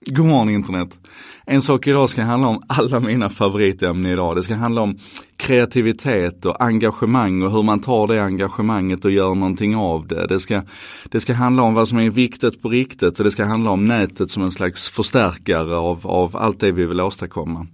God 0.00 0.26
morgon 0.26 0.50
internet. 0.50 0.98
En 1.46 1.62
sak 1.62 1.86
idag 1.86 2.10
ska 2.10 2.22
handla 2.22 2.48
om 2.48 2.62
alla 2.66 3.00
mina 3.00 3.28
favoritämnen 3.28 4.12
idag. 4.12 4.36
Det 4.36 4.42
ska 4.42 4.54
handla 4.54 4.80
om 4.80 4.98
kreativitet 5.36 6.46
och 6.46 6.62
engagemang 6.62 7.42
och 7.42 7.52
hur 7.52 7.62
man 7.62 7.80
tar 7.80 8.06
det 8.06 8.24
engagemanget 8.24 9.04
och 9.04 9.10
gör 9.10 9.34
någonting 9.34 9.76
av 9.76 10.06
det. 10.06 10.26
Det 10.26 10.40
ska, 10.40 10.62
det 11.10 11.20
ska 11.20 11.34
handla 11.34 11.62
om 11.62 11.74
vad 11.74 11.88
som 11.88 11.98
är 11.98 12.10
viktigt 12.10 12.62
på 12.62 12.68
riktigt 12.68 13.18
och 13.18 13.24
det 13.24 13.30
ska 13.30 13.44
handla 13.44 13.70
om 13.70 13.84
nätet 13.84 14.30
som 14.30 14.42
en 14.42 14.50
slags 14.50 14.90
förstärkare 14.90 15.76
av, 15.76 16.06
av 16.06 16.36
allt 16.36 16.60
det 16.60 16.72
vi 16.72 16.86
vill 16.86 17.00
åstadkomma. 17.00 17.66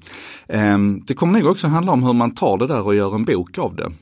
Ehm, 0.48 1.02
det 1.06 1.14
kommer 1.14 1.38
nog 1.38 1.50
också 1.50 1.66
handla 1.66 1.92
om 1.92 2.02
hur 2.02 2.12
man 2.12 2.34
tar 2.34 2.58
det 2.58 2.66
där 2.66 2.82
och 2.82 2.94
gör 2.94 3.14
en 3.14 3.24
bok 3.24 3.58
av 3.58 3.76
det. 3.76 3.92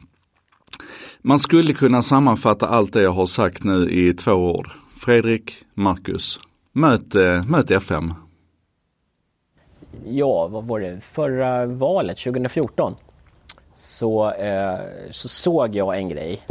Man 1.22 1.38
skulle 1.38 1.74
kunna 1.74 2.02
sammanfatta 2.02 2.66
allt 2.66 2.92
det 2.92 3.02
jag 3.02 3.12
har 3.12 3.26
sagt 3.26 3.64
nu 3.64 3.88
i 3.88 4.14
två 4.14 4.32
ord. 4.32 4.70
Fredrik, 4.96 5.54
Marcus, 5.74 6.38
möt, 6.72 7.14
eh, 7.14 7.44
möt 7.44 7.70
FM. 7.70 8.14
Ja, 10.04 10.46
vad 10.46 10.64
var 10.64 10.80
det? 10.80 11.00
Förra 11.00 11.66
valet 11.66 12.18
2014 12.18 12.96
så, 13.76 14.30
eh, 14.30 14.78
så 15.10 15.28
såg 15.28 15.76
jag 15.76 15.98
en 15.98 16.08
grej. 16.08 16.42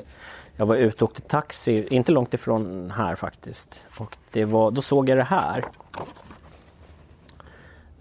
Jag 0.55 0.66
var 0.66 0.75
ute 0.75 1.03
och 1.03 1.09
åkte 1.09 1.21
taxi, 1.21 1.88
inte 1.89 2.11
långt 2.11 2.34
ifrån 2.34 2.91
här 2.91 3.16
faktiskt. 3.16 3.88
Och 3.97 4.17
det 4.31 4.45
var, 4.45 4.71
då 4.71 4.81
såg 4.81 5.09
jag 5.09 5.17
det 5.17 5.23
här. 5.23 5.66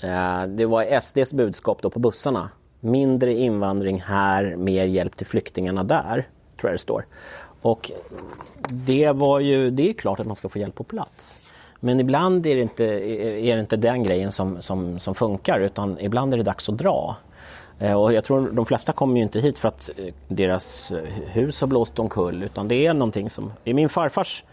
Eh, 0.02 0.46
det 0.48 0.66
var 0.66 1.00
SDs 1.00 1.32
budskap 1.32 1.82
då 1.82 1.90
på 1.90 1.98
bussarna. 1.98 2.50
Mindre 2.80 3.32
invandring 3.34 4.00
här, 4.00 4.56
mer 4.56 4.84
hjälp 4.84 5.16
till 5.16 5.26
flyktingarna 5.26 5.84
där. 5.84 6.28
Tror 6.56 6.70
jag 6.70 6.74
det 6.74 6.78
står. 6.78 7.06
Och 7.62 7.90
det 8.68 9.10
var 9.12 9.40
ju, 9.40 9.70
det 9.70 9.88
är 9.88 9.92
klart 9.92 10.20
att 10.20 10.26
man 10.26 10.36
ska 10.36 10.48
få 10.48 10.58
hjälp 10.58 10.74
på 10.74 10.84
plats. 10.84 11.36
Men 11.80 12.00
ibland 12.00 12.46
är 12.46 12.56
det 12.56 12.62
inte, 12.62 12.84
är 12.84 13.54
det 13.54 13.60
inte 13.60 13.76
den 13.76 14.02
grejen 14.02 14.32
som, 14.32 14.62
som, 14.62 14.98
som 15.00 15.14
funkar 15.14 15.60
utan 15.60 16.00
ibland 16.00 16.32
är 16.34 16.38
det 16.38 16.42
dags 16.42 16.68
att 16.68 16.78
dra. 16.78 17.16
Eh, 17.78 17.92
och 17.92 18.12
jag 18.12 18.24
tror 18.24 18.50
de 18.50 18.66
flesta 18.66 18.92
kommer 18.92 19.16
ju 19.16 19.22
inte 19.22 19.40
hit 19.40 19.58
för 19.58 19.68
att 19.68 19.90
eh, 19.96 20.14
deras 20.28 20.90
eh, 20.90 21.04
hus 21.26 21.60
har 21.60 21.68
blåst 21.68 21.98
omkull 21.98 22.42
utan 22.42 22.68
det 22.68 22.86
är 22.86 22.94
någonting 22.94 23.30
som, 23.30 23.52
i 23.64 23.74
min 23.74 23.88
farfars 23.88 24.44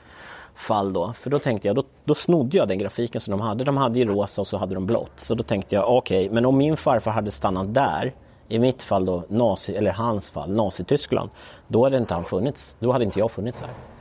fall 0.55 0.93
då, 0.93 1.13
för 1.13 1.29
då 1.29 1.39
tänkte 1.39 1.67
jag, 1.67 1.75
då, 1.75 1.83
då 2.05 2.15
snodde 2.15 2.57
jag 2.57 2.67
den 2.67 2.77
grafiken 2.77 3.21
som 3.21 3.31
de 3.31 3.41
hade. 3.41 3.63
De 3.63 3.77
hade 3.77 3.99
ju 3.99 4.05
rosa 4.05 4.41
och 4.41 4.47
så 4.47 4.57
hade 4.57 4.75
de 4.75 4.85
blått. 4.85 5.11
Så 5.15 5.35
då 5.35 5.43
tänkte 5.43 5.75
jag, 5.75 5.97
okej, 5.97 6.25
okay, 6.25 6.33
men 6.33 6.45
om 6.45 6.57
min 6.57 6.77
farfar 6.77 7.11
hade 7.11 7.31
stannat 7.31 7.73
där, 7.73 8.13
i 8.47 8.59
mitt 8.59 8.81
fall 8.81 9.05
då, 9.05 9.23
nazi, 9.27 9.75
eller 9.75 9.91
hans 9.91 10.31
fall, 10.31 10.51
Nazityskland, 10.55 11.29
då 11.67 11.83
hade 11.83 11.97
inte 11.97 12.13
han 12.13 12.23
funnits. 12.23 12.75
Då 12.79 12.91
hade 12.91 13.05
inte 13.05 13.19
jag 13.19 13.31
funnits 13.31 13.61
här. 13.61 13.94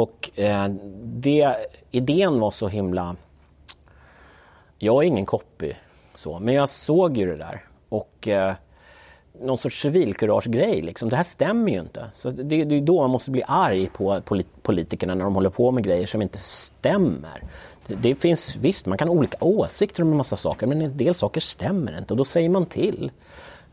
Och 0.00 0.30
eh, 0.34 0.68
det, 1.02 1.56
idén 1.90 2.40
var 2.40 2.50
så 2.50 2.68
himla... 2.68 3.16
Jag 4.78 5.04
är 5.04 5.06
ingen 5.06 5.26
copy, 5.26 5.72
så, 6.14 6.38
men 6.38 6.54
jag 6.54 6.68
såg 6.68 7.16
ju 7.16 7.26
det 7.26 7.36
där. 7.36 7.64
Och 7.88 8.28
eh, 8.28 8.54
någon 9.40 9.58
sorts 9.58 9.80
civilkurage-grej. 9.82 10.82
Liksom. 10.82 11.08
Det 11.08 11.16
här 11.16 11.24
stämmer 11.24 11.72
ju 11.72 11.80
inte. 11.80 12.10
Så 12.14 12.30
det, 12.30 12.64
det 12.64 12.74
är 12.74 12.80
då 12.80 13.00
man 13.00 13.10
måste 13.10 13.30
bli 13.30 13.42
arg 13.46 13.90
på 13.92 14.20
politikerna 14.62 15.14
när 15.14 15.24
de 15.24 15.34
håller 15.34 15.50
på 15.50 15.70
med 15.70 15.84
grejer 15.84 16.06
som 16.06 16.22
inte 16.22 16.38
stämmer. 16.38 17.42
Det, 17.86 17.94
det 17.94 18.14
finns 18.14 18.56
visst, 18.56 18.86
man 18.86 18.98
kan 18.98 19.08
ha 19.08 19.14
olika 19.14 19.36
åsikter 19.40 20.02
om 20.02 20.10
en 20.10 20.16
massa 20.16 20.36
saker 20.36 20.66
men 20.66 20.82
en 20.82 20.96
del 20.96 21.14
saker 21.14 21.40
stämmer 21.40 21.98
inte 21.98 22.12
och 22.12 22.18
då 22.18 22.24
säger 22.24 22.48
man 22.48 22.66
till. 22.66 23.10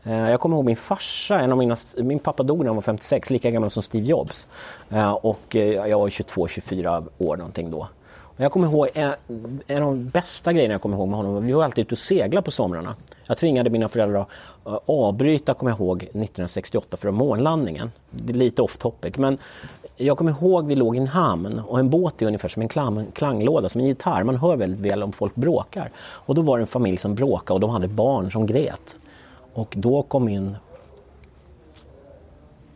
Eh, 0.04 0.30
jag 0.30 0.40
kommer 0.40 0.56
ihåg 0.56 0.64
min 0.64 0.76
farsa, 0.76 1.40
en 1.40 1.52
av 1.52 1.58
mina, 1.58 1.76
min 1.96 2.18
pappa 2.18 2.42
dog 2.42 2.58
när 2.58 2.66
han 2.66 2.74
var 2.74 2.82
56, 2.82 3.30
lika 3.30 3.50
gammal 3.50 3.70
som 3.70 3.82
Steve 3.82 4.06
Jobs. 4.06 4.46
Eh, 4.90 5.12
och 5.12 5.56
eh, 5.56 5.88
jag 5.88 5.98
var 5.98 6.08
22-24 6.08 7.08
år 7.18 7.36
någonting 7.36 7.70
då. 7.70 7.88
Och 8.10 8.44
jag 8.44 8.52
kommer 8.52 8.68
ihåg 8.68 8.88
en, 8.94 9.14
en 9.66 9.82
av 9.82 9.94
de 9.94 10.08
bästa 10.08 10.52
grejerna 10.52 10.74
jag 10.74 10.82
kommer 10.82 10.96
ihåg 10.96 11.08
med 11.08 11.16
honom, 11.16 11.46
vi 11.46 11.52
var 11.52 11.64
alltid 11.64 11.82
ute 11.82 11.94
och 11.94 11.98
segla 11.98 12.42
på 12.42 12.50
somrarna. 12.50 12.94
Jag 13.26 13.38
tvingade 13.38 13.70
mina 13.70 13.88
föräldrar 13.88 14.26
att 14.64 14.82
avbryta, 14.86 15.54
kommer 15.54 15.72
jag 15.72 15.80
ihåg, 15.80 16.02
1968 16.02 16.96
för 16.96 17.10
månlandningen. 17.10 17.92
Det 18.10 18.32
är 18.32 18.36
lite 18.36 18.62
off 18.62 18.76
topic, 18.76 19.16
men 19.16 19.38
jag 19.96 20.18
kommer 20.18 20.30
ihåg 20.30 20.66
vi 20.66 20.74
låg 20.74 20.96
i 20.96 20.98
en 20.98 21.08
hamn 21.08 21.58
och 21.58 21.78
en 21.78 21.90
båt 21.90 22.22
är 22.22 22.26
ungefär 22.26 22.48
som 22.48 22.62
en 22.62 22.68
klang, 22.68 23.06
klanglåda, 23.12 23.68
som 23.68 23.80
en 23.80 23.86
gitarr. 23.86 24.24
Man 24.24 24.36
hör 24.36 24.56
väldigt 24.56 24.92
väl 24.92 25.02
om 25.02 25.12
folk 25.12 25.34
bråkar. 25.34 25.90
Och 25.98 26.34
då 26.34 26.42
var 26.42 26.58
det 26.58 26.62
en 26.62 26.66
familj 26.66 26.96
som 26.96 27.14
bråkade 27.14 27.54
och 27.54 27.60
de 27.60 27.70
hade 27.70 27.88
barn 27.88 28.32
som 28.32 28.46
grät. 28.46 28.94
Och 29.58 29.74
då 29.76 30.02
kom 30.02 30.24
min 30.24 30.56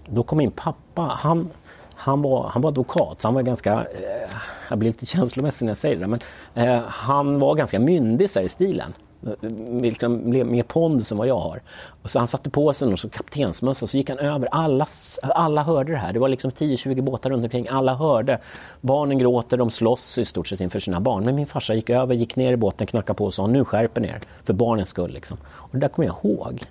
då 0.07 0.23
kom 0.23 0.39
min 0.39 0.51
pappa, 0.51 1.03
han, 1.03 1.51
han, 1.95 2.23
var, 2.23 2.49
han 2.49 2.63
var 2.63 2.69
advokat, 2.69 3.21
så 3.21 3.29
han 3.29 3.35
var 3.35 3.43
ganska, 3.43 3.73
eh, 3.73 4.31
jag 4.69 4.79
blir 4.79 4.91
lite 4.91 5.07
känslomässig 5.17 5.65
när 5.65 5.71
jag 5.71 5.77
säger 5.77 5.97
det, 5.97 6.07
men 6.07 6.21
eh, 6.55 6.83
han 6.87 7.39
var 7.39 7.55
ganska 7.55 7.81
myndig 7.81 8.31
så 8.31 8.39
här, 8.39 8.47
i 8.47 8.49
stilen. 8.49 8.95
Eh, 9.27 9.81
liksom, 9.81 10.31
mer 10.31 10.63
pondus 10.63 11.13
än 11.13 11.19
vad 11.19 11.27
jag 11.27 11.39
har. 11.39 11.63
Och 12.03 12.11
så 12.11 12.19
han 12.19 12.29
satte 12.29 12.51
på 12.51 12.73
sig 12.73 12.89
någon 12.89 12.97
kaptensmössa 12.97 13.85
och 13.85 13.91
så 13.91 13.97
gick 13.97 14.11
han 14.11 14.19
över. 14.19 14.49
Alla, 14.53 14.87
alla 15.23 15.63
hörde 15.63 15.93
det 15.93 15.99
här. 15.99 16.13
Det 16.13 16.19
var 16.19 16.29
liksom 16.29 16.51
10-20 16.51 17.01
båtar 17.03 17.31
runt 17.31 17.45
omkring. 17.45 17.69
Alla 17.69 17.95
hörde. 17.95 18.39
Barnen 18.81 19.19
gråter, 19.19 19.57
de 19.57 19.71
slåss 19.71 20.19
i 20.19 20.25
stort 20.25 20.49
sett 20.49 20.61
inför 20.61 20.81
sina 20.81 21.01
barn. 21.01 21.25
Men 21.25 21.35
min 21.35 21.47
farsa 21.47 21.75
gick 21.75 21.91
över, 21.91 22.15
gick 22.15 22.37
ner 22.37 22.53
i 22.53 22.57
båten, 22.57 22.87
knackade 22.87 23.17
på 23.17 23.25
och 23.25 23.35
sa 23.35 23.47
nu 23.47 23.65
skärper 23.65 24.01
ni 24.01 24.09
er. 24.09 24.21
För 24.45 24.53
barnens 24.53 24.89
skull. 24.89 25.13
Liksom. 25.13 25.39
Och 25.45 25.69
det 25.73 25.79
där 25.79 25.89
kommer 25.89 26.09
jag 26.09 26.17
ihåg. 26.25 26.63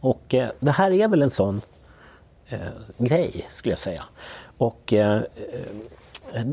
Och 0.00 0.34
eh, 0.34 0.48
det 0.60 0.70
här 0.70 0.90
är 0.90 1.08
väl 1.08 1.22
en 1.22 1.30
sån 1.30 1.60
eh, 2.48 2.58
grej 2.98 3.46
skulle 3.50 3.72
jag 3.72 3.78
säga. 3.78 4.02
Och 4.58 4.92
eh, 4.92 5.22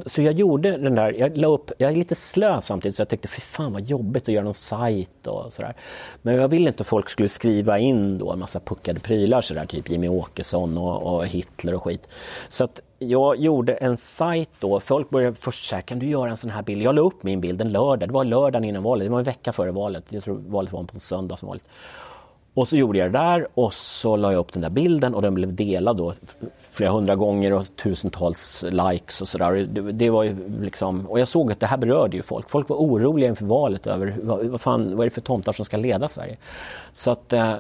så 0.05 0.21
jag 0.21 0.33
gjorde 0.33 0.77
den 0.77 0.95
där, 0.95 1.13
jag 1.13 1.37
la 1.37 1.47
upp, 1.47 1.71
jag 1.77 1.91
är 1.91 1.95
lite 1.95 2.15
slö 2.15 2.61
samtidigt 2.61 2.95
så 2.95 3.01
jag 3.01 3.09
tyckte 3.09 3.27
fy 3.27 3.41
fan 3.41 3.73
vad 3.73 3.81
jobbigt 3.81 4.23
att 4.23 4.33
göra 4.33 4.43
någon 4.43 4.53
sajt 4.53 5.27
och 5.27 5.53
sådär. 5.53 5.75
Men 6.21 6.35
jag 6.35 6.47
ville 6.47 6.67
inte 6.67 6.81
att 6.81 6.87
folk 6.87 7.09
skulle 7.09 7.29
skriva 7.29 7.79
in 7.79 8.17
då 8.17 8.31
en 8.31 8.39
massa 8.39 8.59
puckade 8.59 8.99
prylar 8.99 9.41
sådär, 9.41 9.65
typ 9.65 9.89
Jimmy 9.89 10.07
Åkesson 10.07 10.77
och, 10.77 11.15
och, 11.15 11.27
Hitler 11.27 11.73
och 11.73 11.83
skit. 11.83 12.07
Så 12.49 12.63
att 12.63 12.81
jag 12.99 13.37
gjorde 13.37 13.73
en 13.73 13.97
sajt 13.97 14.49
då, 14.59 14.79
folk 14.79 15.09
började 15.09 15.35
först 15.35 15.69
säga 15.69 15.81
kan 15.81 15.99
du 15.99 16.05
göra 16.05 16.29
en 16.29 16.37
sån 16.37 16.49
här 16.49 16.61
bild? 16.61 16.81
Jag 16.81 16.95
la 16.95 17.01
upp 17.01 17.23
min 17.23 17.41
bild 17.41 17.61
en 17.61 17.71
lördag, 17.71 18.09
det 18.09 18.13
var 18.13 18.25
lördagen 18.25 18.63
innan 18.63 18.83
valet, 18.83 19.05
det 19.05 19.11
var 19.11 19.19
en 19.19 19.25
vecka 19.25 19.53
före 19.53 19.71
valet, 19.71 20.05
jag 20.09 20.23
tror 20.23 20.41
valet 20.47 20.73
var 20.73 20.83
på 20.83 20.93
en 20.93 20.99
söndag 20.99 21.37
som 21.37 21.47
vanligt. 21.47 21.67
Och 22.55 22.67
så 22.67 22.77
gjorde 22.77 22.99
jag 22.99 23.11
det 23.11 23.17
där 23.17 23.47
och 23.53 23.73
så 23.73 24.15
la 24.15 24.31
jag 24.31 24.39
upp 24.39 24.53
den 24.53 24.61
där 24.61 24.69
bilden 24.69 25.15
och 25.15 25.21
den 25.21 25.33
blev 25.33 25.55
delad 25.55 25.97
då 25.97 26.13
flera 26.71 26.91
hundra 26.91 27.15
gånger 27.15 27.53
och 27.53 27.75
tusentals 27.75 28.65
likes 28.69 29.21
och 29.21 29.27
sådär. 29.27 29.51
Det, 29.51 29.91
det, 29.91 30.09
var 30.09 30.23
ju 30.23 30.35
liksom, 30.61 31.07
och 31.07 31.19
jag 31.19 31.27
såg 31.27 31.51
att 31.51 31.59
det 31.59 31.67
här 31.67 31.77
berörde 31.77 32.17
ju 32.17 32.23
folk. 32.23 32.49
Folk 32.49 32.69
var 32.69 32.77
oroliga 32.77 33.29
inför 33.29 33.45
valet 33.45 33.87
över 33.87 34.15
vad, 34.23 34.45
vad, 34.45 34.61
fan, 34.61 34.95
vad 34.95 35.05
är 35.05 35.09
det 35.09 35.13
för 35.13 35.21
tomtar 35.21 35.53
som 35.53 35.65
ska 35.65 35.77
leda 35.77 36.07
Sverige. 36.07 36.37
Så 36.93 37.11
att 37.11 37.33
eh, 37.33 37.55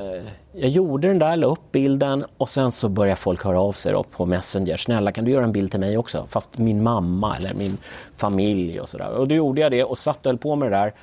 jag 0.51 0.69
gjorde 0.69 1.07
den 1.07 1.19
där, 1.19 1.35
la 1.35 1.47
upp 1.47 1.71
bilden 1.71 2.25
och 2.37 2.49
sen 2.49 2.71
så 2.71 2.89
började 2.89 3.15
folk 3.15 3.43
höra 3.43 3.61
av 3.61 3.73
sig 3.73 3.93
då 3.93 4.03
på 4.03 4.25
Messenger. 4.25 4.77
Snälla 4.77 5.11
kan 5.11 5.25
du 5.25 5.31
göra 5.31 5.43
en 5.43 5.51
bild 5.51 5.71
till 5.71 5.79
mig 5.79 5.97
också? 5.97 6.25
Fast 6.29 6.57
min 6.57 6.83
mamma 6.83 7.37
eller 7.37 7.53
min 7.53 7.77
familj 8.17 8.79
och 8.79 8.89
sådär. 8.89 9.09
Och 9.09 9.27
då 9.27 9.35
gjorde 9.35 9.61
jag 9.61 9.71
det 9.71 9.83
och 9.83 9.97
satt 9.97 10.25
och 10.25 10.29
höll 10.29 10.37
på 10.37 10.55
med 10.55 10.71
det 10.71 10.77
där 10.77 10.93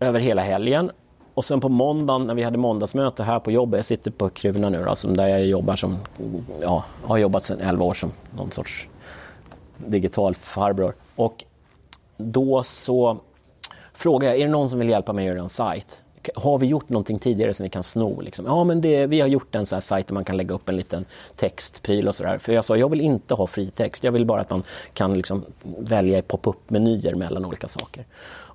över 0.00 0.20
hela 0.20 0.42
helgen. 0.42 0.90
Och 1.38 1.44
sen 1.44 1.60
på 1.60 1.68
måndagen 1.68 2.26
när 2.26 2.34
vi 2.34 2.42
hade 2.42 2.58
måndagsmöte 2.58 3.22
här 3.22 3.40
på 3.40 3.50
jobbet, 3.50 3.78
jag 3.78 3.84
sitter 3.84 4.10
på 4.10 4.28
Kruna 4.28 4.68
nu 4.68 4.88
alltså, 4.88 5.08
där 5.08 5.28
jag 5.28 5.46
jobbar 5.46 5.76
som, 5.76 5.98
ja, 6.60 6.84
har 7.04 7.18
jobbat 7.18 7.44
sedan 7.44 7.60
11 7.60 7.84
år 7.84 7.94
som 7.94 8.12
någon 8.36 8.50
sorts 8.50 8.88
digital 9.76 10.34
farbror. 10.34 10.94
Och 11.16 11.44
då 12.16 12.62
så 12.62 13.18
frågade 13.92 14.32
jag, 14.32 14.40
är 14.40 14.46
det 14.46 14.52
någon 14.52 14.70
som 14.70 14.78
vill 14.78 14.88
hjälpa 14.88 15.12
mig 15.12 15.28
att 15.28 15.34
göra 15.34 15.42
en 15.42 15.48
sajt? 15.48 16.00
Har 16.34 16.58
vi 16.58 16.66
gjort 16.66 16.88
någonting 16.88 17.18
tidigare 17.18 17.54
som 17.54 17.64
vi 17.64 17.70
kan 17.70 17.82
sno? 17.82 18.20
Liksom? 18.20 18.44
Ja, 18.46 18.64
men 18.64 18.80
det, 18.80 19.06
vi 19.06 19.20
har 19.20 19.28
gjort 19.28 19.54
en 19.54 19.66
sån 19.66 19.76
här 19.76 19.80
sajt 19.80 20.06
där 20.06 20.14
man 20.14 20.24
kan 20.24 20.36
lägga 20.36 20.54
upp 20.54 20.68
en 20.68 20.76
liten 20.76 21.04
textpryl 21.36 22.08
och 22.08 22.14
sådär. 22.14 22.38
För 22.38 22.52
jag 22.52 22.64
sa, 22.64 22.76
jag 22.76 22.88
vill 22.88 23.00
inte 23.00 23.34
ha 23.34 23.46
fri 23.46 23.70
text. 23.70 24.04
Jag 24.04 24.12
vill 24.12 24.26
bara 24.26 24.40
att 24.40 24.50
man 24.50 24.62
kan 24.92 25.14
liksom 25.14 25.44
välja 25.78 26.22
pop-up-menyer 26.22 27.14
mellan 27.14 27.44
olika 27.44 27.68
saker. 27.68 28.04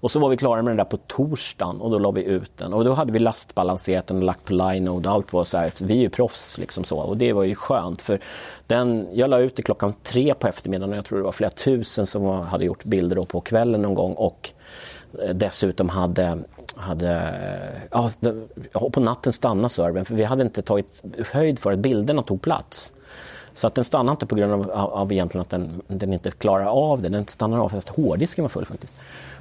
Och 0.03 0.11
så 0.11 0.19
var 0.19 0.29
vi 0.29 0.38
klara 0.38 0.61
med 0.61 0.72
den 0.72 0.78
där 0.78 0.84
på 0.84 0.97
torsdagen 0.97 1.81
och 1.81 1.91
då 1.91 1.99
la 1.99 2.11
vi 2.11 2.23
ut 2.23 2.58
den. 2.58 2.73
Och 2.73 2.85
då 2.85 2.93
hade 2.93 3.11
vi 3.11 3.20
lastbalanserat 3.20 4.08
den 4.08 4.17
och 4.17 4.23
lagt 4.23 4.46
på 4.46 4.53
Linode. 4.53 5.09
Allt 5.09 5.34
var 5.34 5.43
så 5.43 5.58
här, 5.58 5.72
vi 5.79 5.93
är 5.93 6.02
ju 6.02 6.09
proffs 6.09 6.58
liksom 6.58 6.84
så. 6.84 6.99
Och 6.99 7.17
det 7.17 7.34
var 7.34 7.43
ju 7.43 7.55
skönt 7.55 8.02
för 8.02 8.19
den, 8.67 9.08
jag 9.14 9.29
la 9.29 9.40
ut 9.40 9.55
det 9.55 9.61
klockan 9.61 9.93
tre 10.03 10.34
på 10.34 10.47
eftermiddagen 10.47 10.91
och 10.91 10.97
jag 10.97 11.05
tror 11.05 11.17
det 11.17 11.23
var 11.23 11.31
flera 11.31 11.52
tusen 11.52 12.05
som 12.05 12.26
hade 12.26 12.66
gjort 12.66 12.84
bilder 12.84 13.16
då 13.16 13.26
på 13.26 13.41
kvällen 13.41 13.81
någon 13.81 13.96
gång. 13.96 14.14
Och 14.14 14.49
dessutom 15.34 15.90
hade, 15.90 16.38
hade 16.76 17.34
ja, 17.92 18.12
på 18.92 19.00
natten 19.00 19.34
stannade 19.34 19.70
servern 19.70 20.06
för 20.06 20.16
vi 20.16 20.24
hade 20.24 20.44
inte 20.44 20.62
tagit 20.62 21.02
höjd 21.32 21.60
för 21.60 21.72
att 21.72 21.80
bilderna 21.80 22.24
tog 22.24 22.42
plats. 22.42 22.94
Så 23.54 23.68
att 23.68 23.76
den 23.76 23.84
stannade 23.84 24.12
inte 24.12 24.26
på 24.26 24.36
grund 24.36 24.54
av, 24.54 24.72
av 24.72 25.12
egentligen 25.12 25.42
att 25.42 25.50
den, 25.50 25.82
den 25.88 26.14
inte 26.14 26.32
klarar 26.32 26.66
av 26.66 27.02
det. 27.02 27.10
Den 27.10 27.28
stannar 27.28 27.58
av 27.60 27.70
för 27.70 27.78
att 27.78 27.90
hårddisken 27.90 28.44
var 28.44 28.50
full 28.50 28.66
faktiskt. 28.66 28.94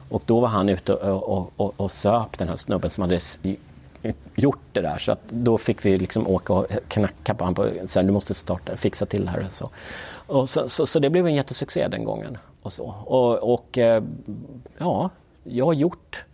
Och 0.08 0.22
då 0.26 0.40
var 0.40 0.48
han 0.48 0.68
ute 0.68 0.94
och, 0.94 1.38
och, 1.38 1.52
och, 1.56 1.74
och 1.76 1.90
söp 1.90 2.38
den 2.38 2.48
här 2.48 2.56
snubben 2.56 2.90
som 2.90 3.02
hade 3.02 3.18
gjort 4.34 4.60
det 4.72 4.80
där. 4.80 4.98
Så 4.98 5.12
att 5.12 5.28
då 5.28 5.58
fick 5.58 5.84
vi 5.84 5.98
liksom 5.98 6.28
åka 6.28 6.52
och 6.52 6.66
knacka 6.88 7.34
på 7.34 7.44
honom. 7.44 7.70
så 7.88 8.00
här, 8.00 8.06
du 8.06 8.12
måste 8.12 8.34
starta, 8.34 8.76
fixa 8.76 9.06
till 9.06 9.24
det 9.24 9.30
här. 9.30 9.44
Och 9.46 9.52
så. 9.52 9.70
Och 10.26 10.50
så, 10.50 10.68
så, 10.68 10.86
så, 10.86 10.98
det 10.98 11.10
blev 11.10 11.26
en 11.26 11.34
jättesuccé 11.34 11.88
den 11.88 12.04
gången. 12.04 12.38
Och, 12.62 12.72
så. 12.72 12.94
och, 13.04 13.54
och 13.54 13.78
eh, 13.78 14.02
ja, 14.78 15.10
jag 15.44 15.64
har 15.64 15.72
gjort 15.72 16.24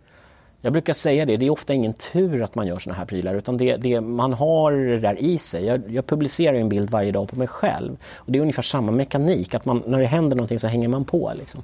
Jag 0.61 0.73
brukar 0.73 0.93
säga 0.93 1.25
det, 1.25 1.37
det 1.37 1.45
är 1.45 1.49
ofta 1.49 1.73
ingen 1.73 1.93
tur 1.93 2.43
att 2.43 2.55
man 2.55 2.67
gör 2.67 2.79
såna 2.79 2.95
här 2.95 3.05
prylar 3.05 3.35
utan 3.35 3.57
det, 3.57 3.77
det 3.77 4.01
man 4.01 4.33
har 4.33 4.71
det 4.71 4.99
där 4.99 5.21
i 5.21 5.37
sig. 5.37 5.65
Jag, 5.65 5.91
jag, 5.91 6.05
publicerar 6.05 6.53
en 6.53 6.69
bild 6.69 6.89
varje 6.89 7.11
dag 7.11 7.29
på 7.29 7.35
mig 7.35 7.47
själv. 7.47 7.97
Och 8.15 8.31
Det 8.31 8.39
är 8.39 8.41
ungefär 8.41 8.61
samma 8.61 8.91
mekanik, 8.91 9.53
att 9.55 9.65
man, 9.65 9.83
när 9.87 9.99
det 9.99 10.05
händer 10.05 10.35
någonting 10.35 10.59
så 10.59 10.67
hänger 10.67 10.87
man 10.87 11.05
på. 11.05 11.33
Liksom. 11.37 11.63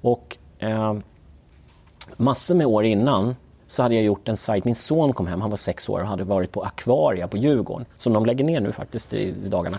Och 0.00 0.36
eh, 0.58 0.94
Massor 2.16 2.54
med 2.54 2.66
år 2.66 2.84
innan 2.84 3.36
så 3.74 3.82
hade 3.82 3.94
jag 3.94 4.04
gjort 4.04 4.28
en 4.28 4.36
sajt, 4.36 4.64
min 4.64 4.74
son 4.74 5.12
kom 5.12 5.26
hem, 5.26 5.40
han 5.40 5.50
var 5.50 5.56
sex 5.56 5.88
år 5.88 6.00
och 6.00 6.06
hade 6.06 6.24
varit 6.24 6.52
på 6.52 6.62
Aquaria 6.62 7.28
på 7.28 7.36
Djurgården, 7.36 7.86
som 7.96 8.12
de 8.12 8.26
lägger 8.26 8.44
ner 8.44 8.60
nu 8.60 8.72
faktiskt 8.72 9.12
i, 9.12 9.34
i 9.44 9.48
dagarna. 9.48 9.78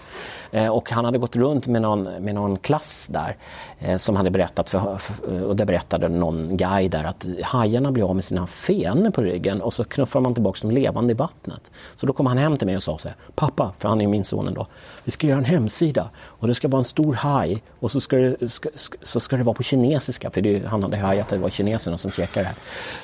Eh, 0.52 0.68
och 0.68 0.92
han 0.92 1.06
hade 1.06 1.18
gått 1.18 1.36
runt 1.36 1.68
med 1.68 1.82
någon, 1.82 2.04
med 2.04 2.36
någon 2.36 2.58
klass 2.58 3.08
där 3.10 3.38
eh, 3.80 3.98
som 3.98 4.16
hade 4.16 4.30
berättat, 4.30 4.70
för, 4.70 4.98
för, 4.98 5.36
eh, 5.36 5.42
och 5.42 5.56
det 5.56 5.66
berättade 5.66 6.10
någon 6.10 6.58
guide 6.58 6.92
där 6.92 7.04
att 7.04 7.26
hajarna 7.44 7.92
blir 7.92 8.10
av 8.10 8.16
med 8.16 8.26
sina 8.26 8.48
fenor 8.48 9.12
på 9.12 9.22
ryggen 9.22 9.62
och 9.62 9.74
så 9.74 9.84
knuffar 9.84 10.20
man 10.20 10.34
tillbaka 10.34 10.60
dem 10.62 10.72
levande 10.72 11.12
i 11.12 11.16
vattnet. 11.16 11.62
Så 11.96 12.06
då 12.06 12.14
kom 12.14 12.26
han 12.26 12.38
hem 12.38 12.58
till 12.58 12.68
mig 12.68 12.76
och 12.76 12.84
sa 12.84 12.98
så 12.98 13.08
här, 13.08 13.18
pappa, 13.36 13.74
för 13.80 13.90
han 13.90 14.02
är 14.02 14.08
min 14.08 14.26
son 14.26 14.48
ändå, 14.48 14.68
vi 15.04 15.12
ska 15.12 15.28
göra 15.28 15.38
en 15.38 15.46
hemsida 15.46 16.10
och 16.18 16.48
det 16.48 16.56
ska 16.56 16.68
vara 16.68 16.80
en 16.80 16.86
stor 16.86 17.14
haj 17.14 17.64
och 17.80 17.92
så 17.92 18.02
ska 18.02 18.18
det, 18.18 18.50
ska, 18.50 18.70
så 19.02 19.20
ska 19.20 19.38
det 19.38 19.44
vara 19.44 19.56
på 19.56 19.64
kinesiska, 19.64 20.30
för 20.32 20.42
det, 20.42 20.66
han 20.66 20.84
hade 20.84 20.98
hajat 20.98 21.26
att 21.26 21.30
det 21.30 21.38
var 21.38 21.50
kineserna 21.50 21.98
som 21.98 22.12
käkade 22.12 22.44
det 22.44 22.48
här. 22.48 22.56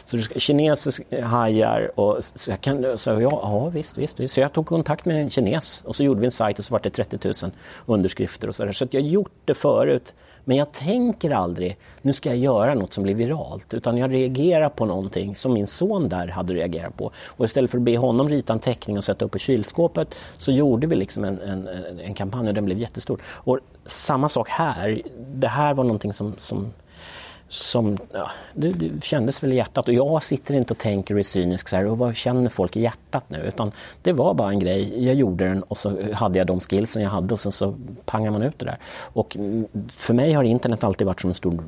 Så 0.05 0.17
det 0.17 0.23
ska, 0.23 0.39
kines 0.39 0.80
hajar 1.23 1.99
och 1.99 2.17
så 2.23 2.51
jag 2.51 2.61
kan, 2.61 2.97
så 2.97 3.09
jag, 3.09 3.21
ja 3.21 3.69
visst, 3.69 3.97
visst, 3.97 4.19
visst. 4.19 4.33
Så 4.33 4.39
jag 4.39 4.53
tog 4.53 4.65
kontakt 4.65 5.05
med 5.05 5.21
en 5.21 5.29
kines 5.29 5.81
och 5.85 5.95
så 5.95 6.03
gjorde 6.03 6.19
vi 6.19 6.25
en 6.25 6.31
sajt 6.31 6.59
och 6.59 6.65
så 6.65 6.73
var 6.73 6.79
det 6.79 6.89
30 6.89 7.19
000 7.23 7.51
underskrifter 7.85 8.47
och 8.47 8.55
så 8.55 8.65
där. 8.65 8.71
Så 8.71 8.83
att 8.83 8.93
jag 8.93 9.01
har 9.01 9.07
gjort 9.07 9.31
det 9.45 9.53
förut. 9.53 10.13
Men 10.43 10.57
jag 10.57 10.71
tänker 10.71 11.31
aldrig, 11.31 11.77
nu 12.01 12.13
ska 12.13 12.29
jag 12.29 12.37
göra 12.37 12.73
något 12.73 12.93
som 12.93 13.03
blir 13.03 13.15
viralt. 13.15 13.73
Utan 13.73 13.97
jag 13.97 14.13
reagerar 14.13 14.69
på 14.69 14.85
någonting 14.85 15.35
som 15.35 15.53
min 15.53 15.67
son 15.67 16.09
där 16.09 16.27
hade 16.27 16.53
reagerat 16.53 16.97
på. 16.97 17.11
Och 17.25 17.45
istället 17.45 17.71
för 17.71 17.77
att 17.77 17.83
be 17.83 17.97
honom 17.97 18.29
rita 18.29 18.53
en 18.53 18.59
teckning 18.59 18.97
och 18.97 19.03
sätta 19.03 19.25
upp 19.25 19.35
i 19.35 19.39
kylskåpet 19.39 20.15
så 20.37 20.51
gjorde 20.51 20.87
vi 20.87 20.95
liksom 20.95 21.23
en, 21.23 21.39
en, 21.39 21.67
en 21.99 22.13
kampanj 22.13 22.47
och 22.47 22.53
den 22.53 22.65
blev 22.65 22.77
jättestor. 22.77 23.21
Och 23.23 23.59
samma 23.85 24.29
sak 24.29 24.49
här. 24.49 25.01
Det 25.17 25.47
här 25.47 25.73
var 25.73 25.83
någonting 25.83 26.13
som, 26.13 26.35
som 26.37 26.73
som, 27.51 27.97
ja, 28.13 28.31
det, 28.53 28.69
det, 28.69 29.03
kändes 29.03 29.43
väl 29.43 29.53
i 29.53 29.55
hjärtat. 29.55 29.87
Och 29.87 29.93
jag 29.93 30.23
sitter 30.23 30.55
inte 30.55 30.73
och 30.73 30.77
tänker 30.77 31.13
och 31.13 31.19
är 31.19 31.23
cynisk 31.23 31.67
så 31.67 31.75
här, 31.75 31.85
och 31.85 31.97
vad 31.97 32.15
känner 32.15 32.49
folk 32.49 32.77
i 32.77 32.81
hjärtat 32.81 33.23
nu? 33.27 33.37
Utan 33.37 33.71
det 34.01 34.13
var 34.13 34.33
bara 34.33 34.49
en 34.49 34.59
grej, 34.59 35.05
jag 35.05 35.15
gjorde 35.15 35.47
den 35.47 35.63
och 35.63 35.77
så 35.77 36.13
hade 36.13 36.39
jag 36.39 36.47
de 36.47 36.59
skillsen 36.59 37.03
jag 37.03 37.09
hade 37.09 37.33
och 37.33 37.39
sen 37.39 37.51
så 37.51 37.75
pangar 38.05 38.31
man 38.31 38.43
ut 38.43 38.59
det 38.59 38.65
där. 38.65 38.77
Och 39.13 39.37
för 39.97 40.13
mig 40.13 40.33
har 40.33 40.43
internet 40.43 40.83
alltid 40.83 41.07
varit 41.07 41.21
som 41.21 41.29
en 41.29 41.33
stor 41.33 41.63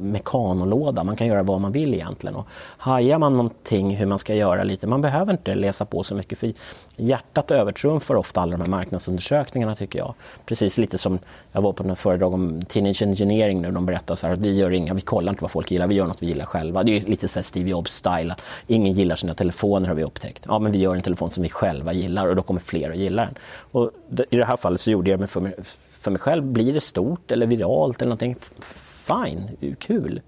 mekanolåda. 0.00 1.04
Man 1.04 1.16
kan 1.16 1.26
göra 1.26 1.42
vad 1.42 1.60
man 1.60 1.72
vill 1.72 1.94
egentligen. 1.94 2.36
Och 2.36 2.46
hajar 2.78 3.18
man 3.18 3.36
någonting 3.36 3.96
hur 3.96 4.06
man 4.06 4.18
ska 4.18 4.34
göra 4.34 4.64
lite, 4.64 4.86
man 4.86 5.02
behöver 5.02 5.32
inte 5.32 5.54
läsa 5.54 5.84
på 5.84 6.02
så 6.02 6.14
mycket. 6.14 6.38
För 6.38 6.52
hjärtat 6.96 7.50
övertrumfar 7.50 8.14
ofta 8.14 8.40
alla 8.40 8.52
de 8.52 8.62
här 8.62 8.70
marknadsundersökningarna 8.70 9.74
tycker 9.74 9.98
jag. 9.98 10.14
Precis 10.44 10.78
lite 10.78 10.98
som 10.98 11.18
jag 11.52 11.62
var 11.62 11.72
på 11.72 11.82
en 11.82 11.96
föredrag 11.96 12.34
om 12.34 12.64
Teenage 12.64 13.02
Engineering 13.02 13.62
nu. 13.62 13.70
De 13.70 13.86
berättar 13.86 14.16
så 14.16 14.26
här 14.26 14.34
att 14.34 14.40
vi 14.40 14.54
gör 14.54 14.70
inga, 14.70 14.94
vi 14.94 15.00
kollar 15.16 15.32
inte 15.32 15.42
vad 15.42 15.50
folk 15.50 15.70
gillar, 15.70 15.86
vi 15.86 15.94
gör 15.94 16.06
något 16.06 16.22
vi 16.22 16.26
gillar 16.26 16.44
själva. 16.44 16.82
Det 16.82 16.96
är 16.96 17.00
lite 17.00 17.28
så 17.28 17.42
Steve 17.42 17.70
Jobs-style. 17.70 18.34
Ingen 18.66 18.92
gillar 18.92 19.16
sina 19.16 19.34
telefoner 19.34 19.88
har 19.88 19.94
vi 19.94 20.04
upptäckt. 20.04 20.44
Ja, 20.48 20.58
men 20.58 20.72
vi 20.72 20.78
gör 20.78 20.94
en 20.94 21.02
telefon 21.02 21.30
som 21.30 21.42
vi 21.42 21.48
själva 21.48 21.92
gillar 21.92 22.26
och 22.26 22.36
då 22.36 22.42
kommer 22.42 22.60
fler 22.60 22.90
att 22.90 22.96
gilla 22.96 23.22
den. 23.24 23.34
Och 23.72 23.90
I 24.30 24.36
det 24.36 24.44
här 24.44 24.56
fallet 24.56 24.80
så 24.80 24.90
gjorde 24.90 25.10
jag 25.10 25.20
det 25.20 25.26
för 25.26 25.40
mig, 25.40 25.54
för 26.00 26.10
mig 26.10 26.20
själv. 26.20 26.44
Blir 26.44 26.72
det 26.72 26.80
stort 26.80 27.30
eller 27.30 27.46
viralt 27.46 28.02
eller 28.02 28.08
någonting? 28.08 28.36
Fine, 29.06 29.76
kul. 29.78 30.20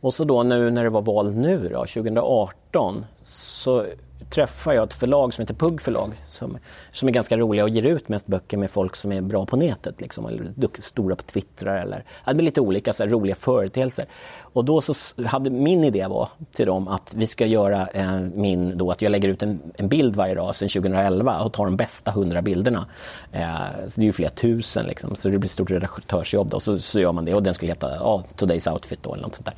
Och 0.00 0.14
så 0.14 0.24
då 0.24 0.42
nu 0.42 0.70
när 0.70 0.84
det 0.84 0.90
var 0.90 1.02
val 1.02 1.34
nu 1.34 1.68
då, 1.68 1.86
2018, 1.86 3.06
så 3.22 3.86
träffade 4.30 4.76
jag 4.76 4.84
ett 4.84 4.92
förlag 4.92 5.34
som 5.34 5.42
heter 5.42 5.54
Pugg 5.54 5.80
förlag 5.80 6.22
som, 6.26 6.58
som 6.92 7.08
är 7.08 7.12
ganska 7.12 7.36
roliga 7.36 7.64
och 7.64 7.70
ger 7.70 7.82
ut 7.82 8.08
mest 8.08 8.26
böcker 8.26 8.56
med 8.56 8.70
folk 8.70 8.96
som 8.96 9.12
är 9.12 9.20
bra 9.20 9.46
på 9.46 9.56
nätet. 9.56 10.00
Liksom, 10.00 10.26
eller 10.26 10.80
stora 10.80 11.16
på 11.16 11.22
Twitter 11.22 11.66
eller 11.66 12.04
ja, 12.26 12.32
det 12.32 12.42
lite 12.42 12.60
olika 12.60 12.92
så 12.92 13.02
här, 13.02 13.10
roliga 13.10 13.34
företeelser. 13.34 14.06
Och 14.40 14.64
då 14.64 14.80
så 14.80 14.94
hade 15.26 15.50
min 15.50 15.84
idé 15.84 16.06
var 16.06 16.28
till 16.52 16.66
dem 16.66 16.88
att 16.88 17.14
vi 17.14 17.26
ska 17.26 17.46
göra 17.46 17.88
eh, 17.88 18.20
min 18.20 18.78
då 18.78 18.90
att 18.90 19.02
jag 19.02 19.10
lägger 19.10 19.28
ut 19.28 19.42
en, 19.42 19.60
en 19.74 19.88
bild 19.88 20.16
varje 20.16 20.34
dag 20.34 20.56
sedan 20.56 20.68
2011 20.68 21.40
och 21.40 21.52
tar 21.52 21.64
de 21.64 21.76
bästa 21.76 22.10
hundra 22.10 22.42
bilderna. 22.42 22.86
Eh, 23.32 23.58
så 23.88 24.00
det 24.00 24.02
är 24.02 24.06
ju 24.06 24.12
flera 24.12 24.30
tusen 24.30 24.86
liksom, 24.86 25.16
så 25.16 25.28
det 25.28 25.38
blir 25.38 25.48
ett 25.48 25.52
stort 25.52 25.70
redaktörsjobb 25.70 26.50
då. 26.50 26.60
Så, 26.60 26.78
så 26.78 27.00
gör 27.00 27.12
man 27.12 27.24
det 27.24 27.34
och 27.34 27.42
den 27.42 27.54
skulle 27.54 27.72
heta 27.72 27.96
ja, 27.96 28.24
Today's 28.36 28.72
Outfit 28.72 29.02
då 29.02 29.14
eller 29.14 29.22
något 29.22 29.34
sånt 29.34 29.46
där. 29.46 29.54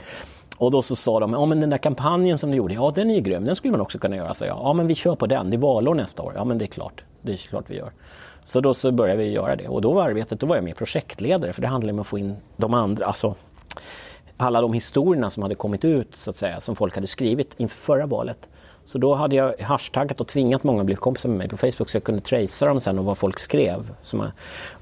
Och 0.61 0.71
då 0.71 0.83
så 0.83 0.97
sa 0.97 1.21
de, 1.21 1.33
ja 1.33 1.47
men 1.47 1.61
den 1.61 1.71
där 1.71 1.79
kampanjen 1.79 2.39
som 2.39 2.51
du 2.51 2.57
gjorde, 2.57 2.75
ja 2.75 2.93
den 2.95 3.11
är 3.11 3.15
ju 3.15 3.21
grym, 3.21 3.45
den 3.45 3.57
skulle 3.57 3.71
man 3.71 3.81
också 3.81 3.99
kunna 3.99 4.17
göra. 4.17 4.35
Så 4.35 4.45
jag, 4.45 4.57
ja 4.57 4.73
men 4.73 4.87
vi 4.87 4.95
kör 4.95 5.15
på 5.15 5.27
den, 5.27 5.51
det 5.51 5.57
är 5.57 5.59
valår 5.59 5.95
nästa 5.95 6.23
år. 6.23 6.33
Ja 6.37 6.45
men 6.45 6.59
det 6.59 6.65
är 6.65 6.67
klart, 6.67 7.05
det 7.23 7.33
är 7.33 7.37
klart 7.37 7.65
vi 7.71 7.77
gör. 7.77 7.93
Så 8.45 8.61
då 8.61 8.75
så 8.75 8.93
började 8.93 9.23
vi 9.23 9.31
göra 9.31 9.57
det 9.57 9.69
och 9.69 9.81
då 9.81 9.93
var 9.93 10.03
arbetet, 10.03 10.41
då 10.41 10.47
var 10.47 10.57
jag 10.57 10.65
med 10.65 10.77
projektledare 10.77 11.53
för 11.53 11.63
det 11.63 11.69
handlade 11.69 11.93
om 11.93 11.99
att 11.99 12.07
få 12.07 12.19
in 12.19 12.37
de 12.57 12.75
andra, 12.75 13.07
alltså 13.07 13.35
alla 14.37 14.61
de 14.61 14.73
historierna 14.73 15.31
som 15.31 15.43
hade 15.43 15.55
kommit 15.55 15.85
ut 15.85 16.15
så 16.15 16.31
att 16.31 16.37
säga, 16.37 16.61
som 16.61 16.77
folk 16.77 16.95
hade 16.95 17.07
skrivit 17.07 17.55
inför 17.57 17.77
förra 17.77 18.07
valet. 18.07 18.49
Så 18.85 18.99
då 18.99 19.15
hade 19.15 19.37
jag 19.37 19.55
hashtaggat 19.61 20.21
och 20.21 20.27
tvingat 20.27 20.65
många 20.65 20.81
att 20.81 20.87
bli 20.87 20.95
kompisar 20.95 21.29
med 21.29 21.39
mig 21.39 21.49
på 21.49 21.57
Facebook 21.57 21.91
så 21.91 21.97
jag 21.97 22.05
kunde 22.05 22.21
tracea 22.21 22.69
dem 22.69 22.81
sen 22.81 22.99
och 22.99 23.05
vad 23.05 23.19
folk 23.19 23.39
skrev. 23.39 23.95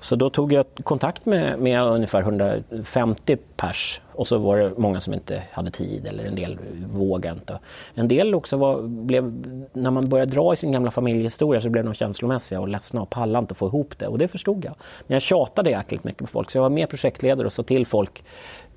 Så 0.01 0.17
då 0.17 0.31
tog 0.31 0.53
jag 0.53 0.67
kontakt 0.83 1.27
med, 1.27 1.59
med 1.59 1.83
ungefär 1.83 2.21
150 2.21 3.37
pers 3.57 4.01
och 4.19 4.29
så 4.29 4.39
var 4.39 4.57
det 4.57 4.73
många 4.77 5.01
som 5.01 5.15
inte 5.15 5.43
hade 5.53 5.71
tid 5.71 6.07
eller 6.07 6.25
en 6.25 6.35
del 6.35 6.59
vågade 6.93 7.35
inte. 7.35 7.59
En 7.95 8.09
del 8.09 8.35
också 8.35 8.57
var, 8.57 8.83
blev, 8.83 9.25
när 9.73 9.91
man 9.91 10.09
började 10.09 10.31
dra 10.31 10.53
i 10.53 10.57
sin 10.57 10.73
gamla 10.73 10.91
familjehistoria 10.91 11.61
så 11.61 11.71
blev 11.71 11.85
de 11.85 11.95
känslomässiga 11.95 12.61
och 12.61 12.69
ledsna 12.69 13.03
och 13.03 13.11
pallade 13.11 13.39
inte 13.39 13.53
att 13.53 13.59
få 13.59 13.67
ihop 13.67 13.99
det 13.99 14.07
och 14.07 14.19
det 14.19 14.29
förstod 14.29 14.65
jag. 14.65 14.75
Men 15.07 15.15
jag 15.15 15.23
tjatade 15.23 15.71
jäkligt 15.71 16.05
mycket 16.05 16.21
på 16.21 16.27
folk 16.27 16.51
så 16.51 16.59
jag 16.59 16.63
var 16.63 16.71
med 16.71 16.89
projektledare 16.89 17.47
och 17.47 17.53
sa 17.53 17.63
till 17.63 17.87
folk 17.87 18.25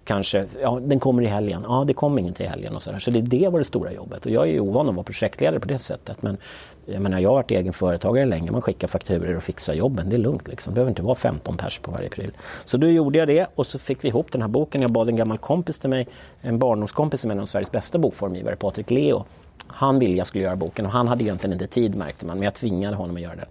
kanske, 0.04 0.46
ja 0.62 0.80
den 0.82 1.00
kommer 1.00 1.24
i 1.24 1.26
helgen, 1.26 1.66
ja 1.68 1.84
det 1.88 1.94
kommer 1.94 2.22
ingen 2.22 2.34
till 2.34 2.48
helgen 2.48 2.76
och 2.76 2.84
sådär. 2.84 3.00
Så 3.00 3.12
det, 3.12 3.22
det 3.22 3.48
var 3.48 3.60
det 3.60 3.66
stora 3.66 3.92
jobbet 3.94 4.26
och 4.26 4.32
jag 4.32 4.48
är 4.48 4.52
ju 4.52 4.60
ovan 4.60 4.90
att 4.90 4.96
vara 4.96 5.04
projektledare 5.04 5.60
på 5.60 5.68
det 5.68 5.80
sättet. 5.80 6.22
Men 6.22 6.38
jag 6.86 7.02
menar 7.02 7.20
jag 7.20 7.30
har 7.30 7.36
varit 7.36 7.52
egen 7.52 7.74
företagare 7.74 8.26
länge, 8.26 8.52
man 8.52 8.62
skickar 8.62 8.88
fakturer 8.88 9.36
och 9.36 9.44
fixar 9.44 9.74
jobben, 9.74 10.10
det 10.10 10.16
är 10.16 10.18
lugnt 10.18 10.48
liksom. 10.48 10.72
Det 10.72 10.76
behöver 10.76 10.90
inte 10.92 11.02
vara 11.02 11.16
15 11.16 11.58
pers 11.58 11.80
på 11.80 11.92
varje 11.92 12.10
pryl. 12.10 12.32
Så 12.66 12.78
då 12.78 12.88
gjorde 12.88 13.20
jag 13.20 13.28
det 13.28 13.48
och 13.56 13.68
så 13.68 13.80
fick 13.80 14.04
vi 14.04 14.08
ihop 14.08 14.32
den 14.32 14.42
här 14.42 14.50
boken. 14.50 14.82
Jag 14.82 14.92
bad 14.92 15.10
en 15.10 15.16
gammal 15.16 15.38
kompis 15.38 15.80
till 15.80 15.90
mig, 15.90 16.08
en 16.42 16.60
barndomskompis 16.60 17.22
som 17.22 17.32
är 17.32 17.36
en 17.36 17.42
av 17.42 17.46
Sveriges 17.46 17.72
bästa 17.72 17.98
bokformgivare, 17.98 18.56
Patrik 18.56 18.92
Leo. 18.92 19.26
Han 19.68 20.00
ville 20.00 20.18
jag 20.18 20.28
skulle 20.28 20.44
göra 20.44 20.56
boken 20.56 20.86
och 20.86 20.92
han 20.92 21.08
hade 21.08 21.24
egentligen 21.24 21.54
inte 21.54 21.68
tid 21.68 21.96
märkte 21.96 22.26
man, 22.26 22.38
men 22.38 22.44
jag 22.44 22.54
tvingade 22.54 22.96
honom 22.96 23.16
att 23.16 23.22
göra 23.22 23.36
den. 23.36 23.48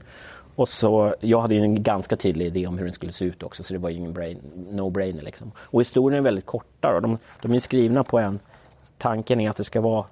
Och 0.55 0.69
så, 0.69 1.15
jag 1.21 1.41
hade 1.41 1.55
ju 1.55 1.61
en 1.61 1.83
ganska 1.83 2.17
tydlig 2.17 2.47
idé 2.47 2.67
om 2.67 2.79
hur 2.79 2.85
den 2.85 2.93
skulle 2.93 3.13
se 3.13 3.25
ut 3.25 3.43
också 3.43 3.63
så 3.63 3.73
det 3.73 3.79
var 3.79 3.91
ju 3.91 3.97
ingen 3.97 4.13
brain, 4.13 4.39
no-brainer 4.71 5.23
liksom. 5.23 5.53
Och 5.59 5.81
historien 5.81 6.19
är 6.19 6.25
väldigt 6.25 6.47
korta 6.47 6.93
Då. 6.93 7.01
de, 7.01 7.19
de 7.43 7.55
är 7.55 7.61
skrivna 7.61 8.05
på 8.05 8.19
en... 8.19 8.39
Tanken 8.99 9.41
är 9.41 9.51
att 9.51 9.57
det 9.57 9.65
ska 9.65 9.81
vara 9.81 10.05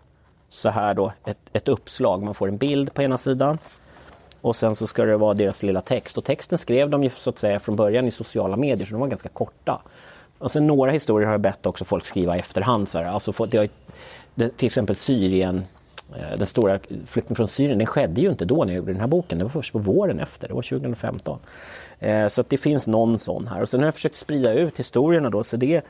så 0.48 0.68
här 0.68 0.94
då, 0.94 1.12
ett, 1.24 1.38
ett 1.52 1.68
uppslag. 1.68 2.22
Man 2.22 2.34
får 2.34 2.48
en 2.48 2.56
bild 2.56 2.94
på 2.94 3.02
ena 3.02 3.18
sidan 3.18 3.58
och 4.40 4.56
sen 4.56 4.74
så 4.74 4.86
ska 4.86 5.04
det 5.04 5.16
vara 5.16 5.34
deras 5.34 5.62
lilla 5.62 5.80
text. 5.80 6.18
Och 6.18 6.24
texten 6.24 6.58
skrev 6.58 6.90
de 6.90 7.04
ju 7.04 7.10
så 7.10 7.30
att 7.30 7.38
säga 7.38 7.60
från 7.60 7.76
början 7.76 8.06
i 8.06 8.10
sociala 8.10 8.56
medier 8.56 8.86
så 8.86 8.92
de 8.92 9.00
var 9.00 9.08
ganska 9.08 9.28
korta. 9.28 9.80
Och 10.38 10.50
sen 10.50 10.66
några 10.66 10.90
historier 10.90 11.26
har 11.26 11.34
jag 11.34 11.40
bett 11.40 11.66
också 11.66 11.84
folk 11.84 12.04
skriva 12.04 12.36
i 12.36 12.38
efterhand. 12.38 12.88
Så 12.88 12.98
här. 12.98 13.04
Alltså, 13.04 13.46
det 13.46 13.58
har, 13.58 13.68
det, 14.34 14.56
till 14.56 14.66
exempel 14.66 14.96
Syrien 14.96 15.64
Eh, 16.16 16.38
den 16.38 16.46
stora 16.46 16.78
flykten 17.06 17.36
från 17.36 17.48
Syrien, 17.48 17.78
den 17.78 17.86
skedde 17.86 18.20
ju 18.20 18.30
inte 18.30 18.44
då 18.44 18.64
när 18.64 18.72
jag 18.72 18.76
gjorde 18.76 18.92
den 18.92 19.00
här 19.00 19.08
boken. 19.08 19.38
Det 19.38 19.44
var 19.44 19.50
först 19.50 19.72
på 19.72 19.78
våren 19.78 20.20
efter, 20.20 20.48
det 20.48 20.54
var 20.54 20.62
2015. 20.62 21.38
Eh, 21.98 22.28
så 22.28 22.40
att 22.40 22.50
det 22.50 22.58
finns 22.58 22.86
någon 22.86 23.18
sån 23.18 23.46
här. 23.46 23.62
Och 23.62 23.68
sen 23.68 23.80
har 23.80 23.86
jag 23.86 23.94
försökt 23.94 24.16
sprida 24.16 24.52
ut 24.52 24.78
historierna 24.78 25.30
då. 25.30 25.44
Så 25.44 25.56
det, 25.56 25.84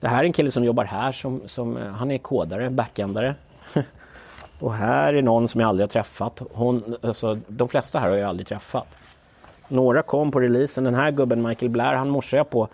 det 0.00 0.08
här 0.08 0.20
är 0.20 0.24
en 0.24 0.32
kille 0.32 0.50
som 0.50 0.64
jobbar 0.64 0.84
här 0.84 1.12
som, 1.12 1.42
som 1.46 1.76
eh, 1.76 1.86
han 1.86 2.10
är 2.10 2.18
kodare, 2.18 2.70
backendare. 2.70 3.34
Och 4.58 4.74
här 4.74 5.14
är 5.14 5.22
någon 5.22 5.48
som 5.48 5.60
jag 5.60 5.68
aldrig 5.68 5.88
har 5.88 5.92
träffat. 5.92 6.42
Hon, 6.52 6.96
alltså, 7.02 7.38
de 7.46 7.68
flesta 7.68 7.98
här 7.98 8.10
har 8.10 8.16
jag 8.16 8.28
aldrig 8.28 8.46
träffat. 8.46 8.86
Några 9.68 10.02
kom 10.02 10.30
på 10.30 10.40
releasen. 10.40 10.84
Den 10.84 10.94
här 10.94 11.10
gubben 11.10 11.42
Michael 11.42 11.70
Blair, 11.70 11.94
han 11.94 12.08
morsade 12.08 12.38
jag 12.38 12.50
på 12.50 12.68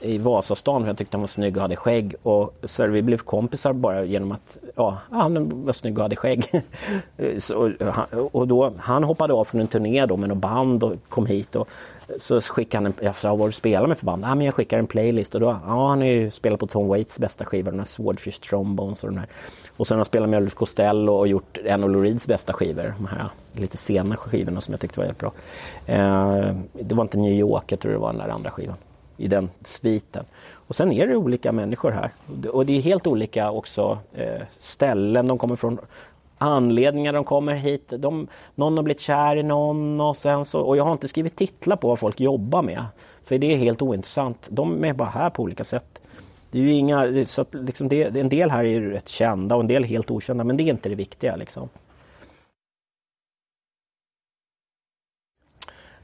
i 0.00 0.18
Vasastan 0.18 0.82
för 0.82 0.88
jag 0.88 0.98
tyckte 0.98 1.16
han 1.16 1.20
var 1.20 1.28
snygg 1.28 1.56
och 1.56 1.62
hade 1.62 1.76
skägg. 1.76 2.14
Och 2.22 2.54
så 2.64 2.86
vi 2.86 3.02
blev 3.02 3.18
kompisar 3.18 3.72
bara 3.72 4.04
genom 4.04 4.32
att 4.32 4.58
ja, 4.74 4.98
han 5.10 5.64
var 5.64 5.72
snygg 5.72 5.98
och 5.98 6.02
hade 6.02 6.16
skägg. 6.16 6.44
så, 7.38 7.72
och 8.32 8.48
då, 8.48 8.72
han 8.78 9.04
hoppade 9.04 9.34
av 9.34 9.44
från 9.44 9.60
en 9.60 9.66
turné 9.66 10.06
då 10.06 10.16
med 10.16 10.28
något 10.28 10.38
band 10.38 10.84
och 10.84 10.94
kom 11.08 11.26
hit. 11.26 11.56
Och, 11.56 11.68
så 12.18 12.40
skickade 12.40 12.84
han 12.84 12.86
en, 12.98 13.04
jag 13.04 13.16
sa, 13.16 13.34
vad 13.34 13.48
du 13.48 13.52
spelar 13.52 13.86
med 13.86 13.98
för 13.98 14.06
band? 14.06 14.24
Ja, 14.24 14.34
men 14.34 14.46
jag 14.46 14.54
skickar 14.54 14.78
en 14.78 14.86
playlist 14.86 15.34
och 15.34 15.40
då, 15.40 15.46
ja 15.46 15.88
han 15.88 15.98
har 15.98 16.06
ju 16.06 16.30
spelat 16.30 16.60
på 16.60 16.66
Tom 16.66 16.88
Waits 16.88 17.18
bästa 17.18 17.44
skivor, 17.44 17.70
den 17.70 17.80
här 17.80 17.86
Swordfish 17.86 18.40
Trombones 18.40 19.04
och 19.04 19.10
de 19.10 19.18
här. 19.18 19.28
Och 19.76 19.86
sen 19.86 19.94
har 19.94 19.98
han 19.98 20.04
spelat 20.04 20.28
med 20.28 20.36
Elvis 20.36 20.54
Costello 20.54 21.12
och 21.12 21.28
gjort 21.28 21.58
en 21.64 21.84
av 21.84 21.90
Lou 21.90 22.02
Reeds 22.02 22.26
bästa 22.26 22.52
skivor, 22.52 22.94
de 22.98 23.06
här 23.06 23.28
lite 23.52 23.76
sena 23.76 24.16
skivorna 24.16 24.60
som 24.60 24.72
jag 24.72 24.80
tyckte 24.80 25.00
var 25.00 25.06
jättebra. 25.06 25.32
Eh, 25.86 26.54
det 26.72 26.94
var 26.94 27.02
inte 27.02 27.18
New 27.18 27.32
York, 27.32 27.72
jag 27.72 27.80
tror 27.80 27.92
det 27.92 27.98
var 27.98 28.12
den 28.12 28.18
där 28.18 28.28
andra 28.28 28.50
skivan 28.50 28.76
i 29.18 29.28
den 29.28 29.50
sviten. 29.62 30.24
Och 30.52 30.74
sen 30.74 30.92
är 30.92 31.06
det 31.06 31.16
olika 31.16 31.52
människor 31.52 31.90
här. 31.90 32.10
Och 32.52 32.66
det 32.66 32.76
är 32.76 32.80
helt 32.80 33.06
olika 33.06 33.50
också 33.50 33.98
eh, 34.14 34.42
ställen 34.58 35.26
de 35.26 35.38
kommer 35.38 35.56
från. 35.56 35.78
Anledningar 36.40 37.12
de 37.12 37.24
kommer 37.24 37.54
hit. 37.54 37.92
De, 37.98 38.28
någon 38.54 38.76
har 38.76 38.84
blivit 38.84 39.00
kär 39.00 39.36
i 39.36 39.42
någon 39.42 40.00
och 40.00 40.16
sen 40.16 40.44
så, 40.44 40.60
och 40.60 40.76
jag 40.76 40.84
har 40.84 40.92
inte 40.92 41.08
skrivit 41.08 41.36
titlar 41.36 41.76
på 41.76 41.88
vad 41.88 41.98
folk 41.98 42.20
jobbar 42.20 42.62
med. 42.62 42.84
För 43.24 43.38
det 43.38 43.52
är 43.52 43.56
helt 43.56 43.82
ointressant. 43.82 44.46
De 44.48 44.84
är 44.84 44.92
bara 44.92 45.08
här 45.08 45.30
på 45.30 45.42
olika 45.42 45.64
sätt. 45.64 45.98
Det 46.50 46.58
är 46.58 46.62
ju 46.62 46.72
inga, 46.72 47.26
så 47.26 47.40
att 47.40 47.54
liksom 47.54 47.88
det, 47.88 48.16
en 48.16 48.28
del 48.28 48.50
här 48.50 48.64
är 48.64 48.68
ju 48.68 48.90
rätt 48.90 49.08
kända 49.08 49.54
och 49.54 49.60
en 49.60 49.68
del 49.68 49.84
helt 49.84 50.10
okända 50.10 50.44
men 50.44 50.56
det 50.56 50.62
är 50.62 50.70
inte 50.70 50.88
det 50.88 50.94
viktiga 50.94 51.36
liksom. 51.36 51.68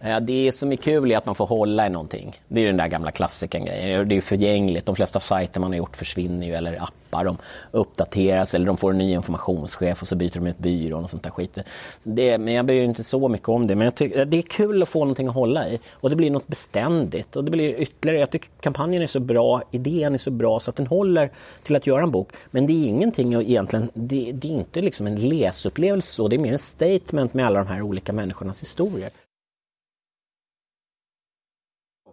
Eh, 0.01 0.21
det 0.21 0.53
som 0.53 0.73
är 0.73 0.77
kul 0.77 1.13
är 1.13 1.17
att 1.17 1.27
man 1.27 1.35
får 1.35 1.47
hålla 1.47 1.87
i 1.87 1.91
någonting. 1.91 2.41
Det 2.49 2.61
är 2.61 2.67
den 2.67 2.77
där 2.77 2.89
gamla 2.89 3.11
klassikern 3.11 3.65
grejen. 3.65 4.09
Det 4.09 4.17
är 4.17 4.21
förgängligt. 4.21 4.87
De 4.87 4.97
flesta 4.97 5.21
sajter 5.21 5.61
man 5.61 5.71
har 5.71 5.79
gjort 5.79 5.97
försvinner 5.97 6.47
ju 6.47 6.55
eller 6.55 6.83
appar. 6.83 7.25
De 7.25 7.37
uppdateras 7.71 8.55
eller 8.55 8.67
de 8.67 8.77
får 8.77 8.91
en 8.91 8.99
ny 8.99 9.13
informationschef 9.13 10.03
och 10.03 10.09
så 10.09 10.17
byter 10.17 10.35
de 10.35 10.47
ut 10.47 10.59
byrån 10.59 11.05
och 11.05 11.11
sånt 11.11 11.23
där 11.23 11.31
skit. 11.31 11.59
Det, 12.03 12.39
men 12.39 12.55
jag 12.55 12.67
bryr 12.67 12.81
mig 12.81 12.85
inte 12.85 13.05
så 13.05 13.29
mycket 13.29 13.49
om 13.49 13.67
det. 13.67 13.75
Men 13.75 13.93
tycker, 13.93 14.25
det 14.25 14.37
är 14.37 14.43
kul 14.43 14.83
att 14.83 14.89
få 14.89 14.99
någonting 14.99 15.29
att 15.29 15.35
hålla 15.35 15.69
i. 15.69 15.81
Och 15.91 16.11
det 16.11 16.17
blir 16.17 16.31
något 16.31 16.47
beständigt. 16.47 17.37
Och 17.37 17.45
det 17.45 17.51
blir 17.51 17.81
ytterligare. 17.81 18.21
Jag 18.21 18.31
tycker 18.31 18.49
kampanjen 18.61 19.03
är 19.03 19.07
så 19.07 19.21
bra, 19.21 19.63
idén 19.71 20.15
är 20.15 20.19
så 20.19 20.31
bra 20.31 20.61
så 20.61 20.71
att 20.71 20.77
den 20.77 20.87
håller 20.87 21.31
till 21.63 21.77
att 21.77 21.87
göra 21.87 22.03
en 22.03 22.11
bok. 22.11 22.33
Men 22.51 22.67
det 22.67 22.73
är 22.73 22.87
ingenting 22.87 23.35
egentligen, 23.35 23.91
det, 23.95 24.33
det 24.33 24.49
är 24.49 24.53
inte 24.53 24.81
liksom 24.81 25.07
en 25.07 25.29
läsupplevelse 25.29 26.15
så. 26.15 26.29
Det 26.29 26.37
är 26.37 26.41
mer 26.41 26.53
en 26.53 26.59
statement 26.59 27.35
med 27.35 27.47
alla 27.47 27.59
de 27.59 27.67
här 27.69 27.83
olika 27.83 28.13
människornas 28.13 28.63
historier. 28.63 29.11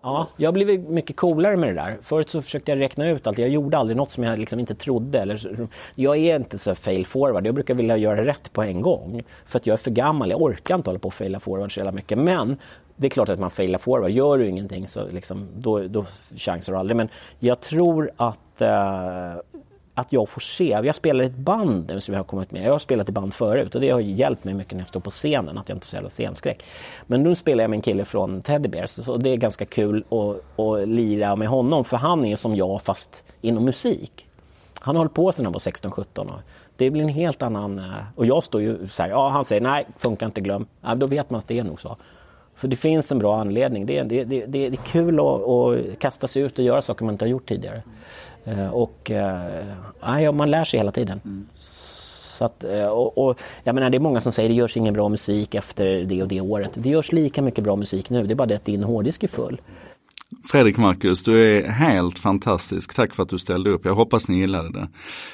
Ja, 0.03 0.27
jag 0.38 0.48
har 0.48 0.53
blivit 0.53 0.89
mycket 0.89 1.15
coolare 1.15 1.58
med 1.58 1.70
det 1.70 1.75
där. 1.75 1.98
Förut 2.01 2.29
så 2.29 2.41
försökte 2.41 2.72
jag 2.72 2.79
räkna 2.79 3.10
ut 3.10 3.27
allt. 3.27 3.38
Jag 3.38 3.50
gjorde 3.50 3.77
aldrig 3.77 3.98
något 3.98 4.12
som 4.12 4.24
jag 4.24 4.39
liksom 4.39 4.60
inte 4.60 4.75
trodde. 4.75 5.20
Eller, 5.20 5.67
jag 5.96 6.17
är 6.17 6.36
inte 6.36 6.58
så 6.58 6.75
fail 6.75 7.05
forward. 7.05 7.48
Jag 7.48 7.55
brukar 7.55 7.74
vilja 7.74 7.98
göra 7.98 8.25
rätt 8.25 8.53
på 8.53 8.63
en 8.63 8.81
gång. 8.81 9.24
För 9.46 9.60
att 9.60 9.67
jag 9.67 9.74
är 9.74 9.77
för 9.77 9.91
gammal. 9.91 10.29
Jag 10.29 10.41
orkar 10.41 10.75
inte 10.75 10.89
hålla 10.89 11.00
på 11.00 11.08
och 11.08 11.13
faila 11.13 11.39
forward 11.39 11.74
så 11.74 11.79
jävla 11.79 11.91
mycket. 11.91 12.17
Men 12.17 12.58
det 12.96 13.08
är 13.08 13.10
klart 13.10 13.29
att 13.29 13.39
man 13.39 13.51
failar 13.51 13.79
forward. 13.79 14.12
Gör 14.12 14.38
du 14.38 14.48
ingenting 14.48 14.88
så 14.88 15.08
liksom, 15.08 15.48
då, 15.55 15.88
då 15.88 16.05
chansar 16.36 16.74
du 16.74 16.79
aldrig. 16.79 16.98
Men 16.98 17.10
jag 17.39 17.62
tror 17.62 18.12
att 18.17 18.62
eh, 18.62 19.34
att 19.94 20.14
jag 20.14 20.30
får 20.30 20.42
se. 20.42 20.80
Jag 20.84 20.96
spelar 20.96 21.24
i 21.24 21.28
ett 21.28 21.36
band 21.36 21.92
nu 21.94 22.02
som 22.02 22.14
jag 22.14 22.20
har 22.20 22.26
kommit 22.26 22.52
med. 22.52 22.64
Jag 22.64 22.72
har 22.72 22.80
spelat 22.80 23.10
i 23.10 23.12
band 23.12 23.34
förut 23.34 23.76
och 23.76 23.82
det 23.82 23.90
har 23.90 24.00
hjälpt 24.00 24.44
mig 24.44 24.54
mycket 24.54 24.74
när 24.74 24.80
jag 24.80 24.88
står 24.88 25.00
på 25.00 25.12
scenen, 25.12 25.58
att 25.58 25.70
jag 25.70 25.76
inte 25.76 25.86
är 25.86 25.88
så 25.88 25.96
jävla 25.96 26.10
scenskräck. 26.10 26.64
Men 27.08 27.24
nu 27.24 27.36
spelar 27.36 27.64
jag 27.64 27.70
med 27.70 27.78
en 27.78 27.82
kille 27.82 28.06
från 28.06 28.42
Teddy 28.42 28.70
Bears 28.70 28.90
så 28.90 29.18
det 29.18 29.30
är 29.30 29.38
ganska 29.38 29.66
kul 29.66 30.04
att, 30.10 30.60
att 30.60 30.88
lira 30.88 31.36
med 31.36 31.48
honom 31.48 31.86
för 31.86 31.98
han 31.98 32.26
är 32.26 32.36
som 32.36 32.56
jag 32.56 32.82
fast 32.82 33.24
inom 33.42 33.66
musik. 33.66 34.28
Han 34.80 34.96
har 34.96 35.00
hållit 35.00 35.14
på 35.14 35.32
sedan 35.32 35.46
han 35.46 35.54
var 35.54 35.60
16-17 35.60 36.32
det 36.82 36.90
blir 36.90 37.04
en 37.04 37.10
helt 37.10 37.42
annan... 37.42 37.80
Eh, 37.80 37.86
och 38.16 38.26
jag 38.26 38.44
står 38.44 38.62
ju 38.62 38.88
så 38.88 39.04
här, 39.04 39.10
ja 39.10 39.30
han 39.30 39.46
säger 39.46 39.62
nej, 39.62 39.88
funkar 39.98 40.26
inte, 40.26 40.42
glöm. 40.42 40.66
Ja, 40.82 40.96
då 40.96 41.08
vet 41.08 41.30
man 41.30 41.40
att 41.40 41.48
det 41.48 41.60
är 41.60 41.64
nog 41.64 41.82
så. 41.82 41.98
För 42.56 42.68
det 42.68 42.76
finns 42.76 43.12
en 43.12 43.20
bra 43.20 43.40
anledning. 43.40 43.86
Det 43.86 43.98
är, 43.98 44.04
det, 44.04 44.24
det, 44.24 44.46
det 44.46 44.68
är 44.68 44.76
kul 44.76 45.20
att, 45.20 45.26
att 45.26 46.00
kasta 46.00 46.28
sig 46.28 46.42
ut 46.42 46.60
och 46.60 46.66
göra 46.66 46.82
saker 46.82 47.06
man 47.06 47.14
inte 47.14 47.26
har 47.26 47.30
gjort 47.30 47.48
tidigare. 47.48 47.84
Eh, 48.46 48.70
och 48.70 49.12
eh, 49.12 50.32
man 50.32 50.52
lär 50.52 50.64
sig 50.64 50.80
hela 50.80 50.92
tiden. 50.92 51.22
Mm. 51.26 51.48
Så 51.56 52.46
att, 52.46 52.64
eh, 52.64 52.86
och, 52.86 53.18
och, 53.18 53.40
jag 53.64 53.76
menar, 53.76 53.90
det 53.90 53.98
är 53.98 54.00
många 54.00 54.22
som 54.22 54.32
säger 54.32 54.50
att 54.50 54.54
det 54.54 54.58
görs 54.58 54.78
ingen 54.78 54.94
bra 54.94 55.10
musik 55.10 55.56
efter 55.56 56.04
det 56.04 56.22
och 56.22 56.28
det 56.28 56.42
året. 56.42 56.72
Det 56.74 56.90
görs 56.90 57.12
lika 57.12 57.42
mycket 57.42 57.64
bra 57.64 57.76
musik 57.76 58.10
nu, 58.10 58.28
det 58.28 58.34
är 58.34 58.36
bara 58.36 58.48
det 58.48 58.56
att 58.56 58.66
din 58.66 58.84
hårddisk 58.84 59.24
är 59.24 59.28
full. 59.28 59.62
Fredrik 60.44 60.78
Marcus, 60.78 61.24
du 61.24 61.58
är 61.58 61.70
helt 61.70 62.20
fantastisk. 62.20 62.96
Tack 62.96 63.16
för 63.16 63.24
att 63.24 63.30
du 63.30 63.40
ställde 63.40 63.70
upp. 63.70 63.86
Jag 63.86 63.96
hoppas 63.96 64.28
ni 64.28 64.38
gillade 64.38 64.72
det. 64.72 64.88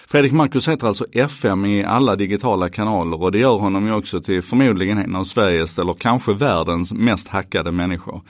Fredrik 0.08 0.32
Marcus 0.32 0.68
heter 0.68 0.88
alltså 0.88 1.06
FM 1.12 1.66
i 1.66 1.84
alla 1.84 2.16
digitala 2.16 2.70
kanaler 2.70 3.22
och 3.22 3.32
det 3.32 3.40
gör 3.40 3.58
honom 3.58 3.88
ju 3.88 3.94
också 3.94 4.22
till 4.22 4.42
förmodligen 4.42 4.98
en 4.98 5.16
av 5.16 5.24
Sveriges 5.24 5.80
eller 5.80 5.94
kanske 5.94 6.34
världens 6.34 6.94
mest 6.94 7.28
hackade 7.28 7.72
människor. 7.72 8.22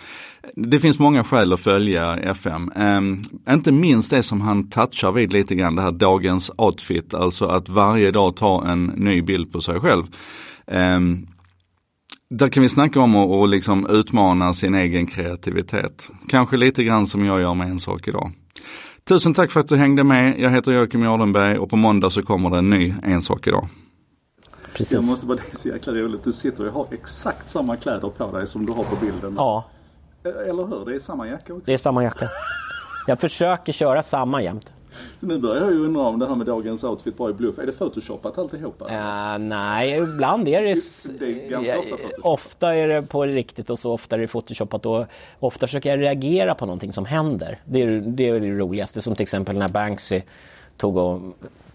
Det 0.56 0.80
finns 0.80 1.00
många 1.00 1.24
skäl 1.24 1.54
att 1.54 1.60
följa 1.60 2.18
FM. 2.18 2.72
Um, 2.76 2.82
ehm, 2.82 3.22
inte 3.50 3.72
minst 3.72 4.12
det 4.12 4.24
som 4.24 4.42
han 4.42 4.70
touchar 4.70 5.12
vid 5.12 5.34
lite 5.34 5.56
grann, 5.56 5.76
det 5.76 5.82
här 5.82 5.92
dagens 5.92 6.52
outfit, 6.58 7.14
alltså 7.14 7.46
att 7.46 7.70
varje 7.70 8.12
dag 8.12 8.36
ta 8.36 8.68
en 8.68 8.86
ny 8.86 9.22
bild 9.22 9.52
på 9.52 9.62
sig 9.62 9.80
själv. 9.80 10.04
Um, 10.66 11.28
där 12.30 12.50
kan 12.50 12.64
vi 12.64 12.70
snacka 12.70 13.00
om 13.00 13.16
att 13.16 13.50
liksom 13.50 13.88
utmana 13.90 14.54
sin 14.54 14.76
egen 14.76 15.08
kreativitet. 15.08 16.10
Kanske 16.30 16.58
lite 16.58 16.84
grann 16.84 17.08
som 17.08 17.26
jag 17.26 17.42
gör 17.42 17.54
med 17.54 17.68
en 17.68 17.80
sak 17.80 18.08
idag. 18.08 18.32
Tusen 19.04 19.34
tack 19.34 19.52
för 19.52 19.60
att 19.60 19.68
du 19.68 19.76
hängde 19.76 20.04
med. 20.04 20.40
Jag 20.40 20.50
heter 20.50 20.72
Joakim 20.72 21.04
Jardenberg 21.04 21.58
och 21.58 21.70
på 21.70 21.76
måndag 21.76 22.10
så 22.10 22.24
kommer 22.24 22.50
det 22.50 22.58
en 22.58 22.70
ny 22.70 22.94
En 23.04 23.22
sak 23.22 23.48
idag. 23.48 23.68
Precis. 24.74 24.94
Jag 24.94 25.04
måste 25.04 25.26
bara, 25.26 25.38
det 25.38 25.54
är 25.54 25.58
så 25.58 25.68
jäkla 25.68 25.94
roligt. 25.94 26.24
Du 26.24 26.34
sitter 26.34 26.68
och 26.68 26.74
har 26.74 26.88
exakt 26.92 27.50
samma 27.50 27.76
kläder 27.76 28.10
på 28.10 28.32
dig 28.32 28.48
som 28.48 28.66
du 28.66 28.74
har 28.74 28.84
på 28.84 28.96
bilden. 28.96 29.34
Ja. 29.38 29.70
Eller 30.24 30.68
hur? 30.68 30.86
Det 30.86 30.96
är 30.96 31.00
samma 31.00 31.28
jacka 31.28 31.54
också. 31.54 31.66
Det 31.66 31.74
är 31.74 31.78
samma 31.78 32.04
jacka. 32.04 32.26
Jag 33.08 33.20
försöker 33.20 33.74
köra 33.74 34.04
samma 34.04 34.42
jämt. 34.44 34.66
Så 35.18 35.26
nu 35.28 35.40
börjar 35.40 35.62
jag 35.62 35.72
ju 35.72 35.86
undra 35.86 36.02
om 36.02 36.20
det 36.20 36.28
här 36.28 36.36
med 36.36 36.48
dagens 36.48 36.84
outfit 36.84 37.18
bara 37.18 37.30
är 37.30 37.34
bluff. 37.34 37.60
Är 37.60 37.66
det 37.66 37.72
photoshopat 37.72 38.38
alltihopa? 38.38 38.86
Uh, 38.86 39.40
nej, 39.40 39.98
ibland 39.98 40.48
är 40.48 40.62
det... 40.62 40.76
Det 41.20 41.26
är 41.26 41.50
ganska 41.50 41.80
ofta 41.80 41.90
photoshopat. 41.90 42.26
Ofta 42.26 42.76
är 42.76 42.88
det 42.88 43.02
på 43.02 43.24
riktigt 43.24 43.70
och 43.70 43.80
så 43.80 43.92
ofta 43.92 44.16
är 44.16 44.20
det 44.20 44.28
photoshopat. 44.28 44.86
Och 44.86 45.06
ofta 45.40 45.68
försöker 45.68 45.90
jag 45.90 46.00
reagera 46.00 46.56
på 46.56 46.66
någonting 46.66 46.94
som 46.94 47.06
händer. 47.06 47.60
Det 47.66 47.82
är 47.82 47.88
det, 48.06 48.30
är 48.30 48.40
det 48.40 48.50
roligaste. 48.50 49.02
Som 49.02 49.16
till 49.16 49.24
exempel 49.24 49.58
när 49.58 49.70
Banksy 49.70 50.22
tog 50.78 50.98
och 50.98 51.20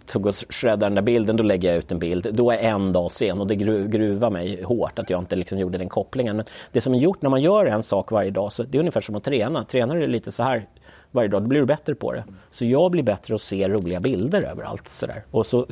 tog 0.06 0.26
och 0.26 0.34
shreddade 0.34 0.86
den 0.86 0.94
där 0.94 1.02
bilden, 1.02 1.36
då 1.36 1.42
lägger 1.42 1.68
jag 1.68 1.78
ut 1.78 1.92
en 1.92 1.98
bild. 1.98 2.28
Då 2.32 2.50
är 2.50 2.58
en 2.58 2.92
dag 2.92 3.10
sen 3.10 3.40
och 3.40 3.46
det 3.46 3.54
gruvar 3.86 4.30
mig 4.30 4.62
hårt 4.62 4.98
att 4.98 5.10
jag 5.10 5.20
inte 5.20 5.36
liksom 5.36 5.58
gjorde 5.58 5.78
den 5.78 5.88
kopplingen. 5.88 6.36
Men 6.36 6.46
det 6.72 6.80
som 6.80 6.94
är 6.94 6.98
gjort 6.98 7.22
när 7.22 7.30
man 7.30 7.42
gör 7.42 7.66
en 7.66 7.82
sak 7.82 8.10
varje 8.10 8.30
dag, 8.30 8.52
så 8.52 8.62
det 8.62 8.78
är 8.78 8.80
ungefär 8.80 9.00
som 9.00 9.14
att 9.14 9.24
träna. 9.24 9.64
Tränar 9.64 9.96
du 9.96 10.06
lite 10.06 10.32
så 10.32 10.42
här 10.42 10.66
varje 11.12 11.28
dag, 11.28 11.42
då 11.42 11.48
blir 11.48 11.60
du 11.60 11.66
bättre 11.66 11.94
på 11.94 12.12
det. 12.12 12.24
Så 12.50 12.64
jag 12.64 12.90
blir 12.90 13.02
bättre 13.02 13.34
att 13.34 13.40
se 13.40 13.68
roliga 13.68 14.00
bilder 14.00 14.42
överallt. 14.42 14.88
Sådär. 14.88 15.22
Och 15.30 15.46
så 15.46 15.66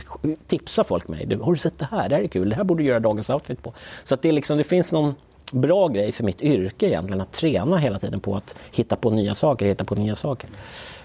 tipsar 0.47 0.85
folk 0.85 1.09
mig. 1.09 1.27
Du, 1.27 1.37
har 1.37 1.53
du 1.53 1.59
sett 1.59 1.79
det 1.79 1.89
här? 1.91 2.09
Det 2.09 2.17
här 2.17 2.23
är 2.23 2.29
kul. 2.29 2.49
Det 2.49 2.57
här 2.57 2.65
borde 2.65 2.83
du 2.83 2.89
göra 2.89 3.01
dagens 3.01 3.31
outfit 3.31 3.63
på. 3.63 3.75
Så 4.05 4.15
att 4.15 4.23
det, 4.23 4.33
liksom, 4.33 4.59
det 4.59 4.65
finns 4.65 4.93
någon 4.93 5.15
bra 5.53 5.89
grej 5.89 6.13
för 6.13 6.25
mitt 6.25 6.41
yrke 6.41 6.87
egentligen. 6.87 7.21
Att 7.21 7.33
träna 7.33 7.77
hela 7.77 7.99
tiden 7.99 8.21
på 8.21 8.37
att 8.37 8.57
hitta 8.73 8.97
på 8.97 9.11
nya 9.11 9.35
saker, 9.35 9.67
hitta 9.67 9.85
på 9.85 9.95
nya 9.95 10.15
saker. 10.15 10.51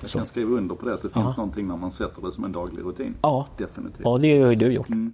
Jag 0.01 0.11
kan 0.11 0.25
skriva 0.25 0.51
under 0.51 0.75
på 0.75 0.85
det, 0.85 0.93
att 0.93 1.01
det 1.01 1.09
finns 1.09 1.25
ja. 1.25 1.33
någonting 1.37 1.67
när 1.67 1.77
man 1.77 1.91
sätter 1.91 2.21
det 2.21 2.31
som 2.31 2.43
en 2.43 2.51
daglig 2.51 2.85
rutin. 2.85 3.15
Ja, 3.21 3.47
Definitivt. 3.57 4.01
Ja, 4.03 4.17
det 4.17 4.41
har 4.41 4.49
ju 4.49 4.55
du 4.55 4.71
gjort. 4.73 4.89
Mm. 4.89 5.11